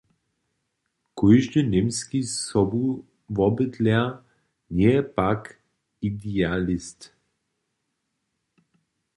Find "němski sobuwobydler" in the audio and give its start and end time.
1.73-4.07